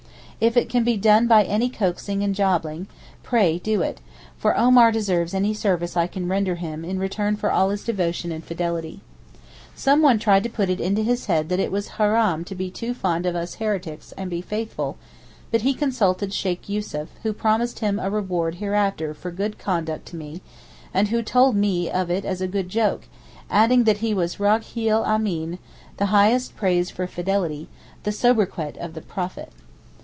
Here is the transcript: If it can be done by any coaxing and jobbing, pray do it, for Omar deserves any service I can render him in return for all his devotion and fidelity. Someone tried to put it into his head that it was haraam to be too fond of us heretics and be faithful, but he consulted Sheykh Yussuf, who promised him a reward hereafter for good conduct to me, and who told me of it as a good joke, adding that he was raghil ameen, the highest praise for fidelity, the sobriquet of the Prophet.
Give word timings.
If 0.41 0.57
it 0.57 0.69
can 0.69 0.83
be 0.83 0.97
done 0.97 1.27
by 1.27 1.43
any 1.43 1.69
coaxing 1.69 2.23
and 2.23 2.33
jobbing, 2.33 2.87
pray 3.21 3.59
do 3.59 3.83
it, 3.83 4.01
for 4.39 4.57
Omar 4.57 4.91
deserves 4.91 5.35
any 5.35 5.53
service 5.53 5.95
I 5.95 6.07
can 6.07 6.27
render 6.27 6.55
him 6.55 6.83
in 6.83 6.97
return 6.97 7.35
for 7.35 7.51
all 7.51 7.69
his 7.69 7.83
devotion 7.83 8.31
and 8.31 8.43
fidelity. 8.43 9.01
Someone 9.75 10.17
tried 10.17 10.41
to 10.41 10.49
put 10.49 10.71
it 10.71 10.79
into 10.81 11.03
his 11.03 11.27
head 11.27 11.49
that 11.49 11.59
it 11.59 11.71
was 11.71 11.99
haraam 11.99 12.43
to 12.45 12.55
be 12.55 12.71
too 12.71 12.95
fond 12.95 13.27
of 13.27 13.35
us 13.35 13.53
heretics 13.61 14.13
and 14.13 14.31
be 14.31 14.41
faithful, 14.41 14.97
but 15.51 15.61
he 15.61 15.75
consulted 15.75 16.33
Sheykh 16.33 16.67
Yussuf, 16.67 17.09
who 17.21 17.33
promised 17.33 17.77
him 17.77 17.99
a 17.99 18.09
reward 18.09 18.55
hereafter 18.55 19.13
for 19.13 19.29
good 19.29 19.59
conduct 19.59 20.07
to 20.07 20.15
me, 20.15 20.41
and 20.91 21.09
who 21.09 21.21
told 21.21 21.55
me 21.55 21.87
of 21.87 22.09
it 22.09 22.25
as 22.25 22.41
a 22.41 22.47
good 22.47 22.67
joke, 22.67 23.03
adding 23.47 23.83
that 23.83 23.99
he 23.99 24.11
was 24.11 24.37
raghil 24.39 25.03
ameen, 25.05 25.59
the 25.97 26.07
highest 26.07 26.55
praise 26.55 26.89
for 26.89 27.05
fidelity, 27.05 27.67
the 28.01 28.11
sobriquet 28.11 28.75
of 28.79 28.95
the 28.95 29.01
Prophet. 29.01 29.51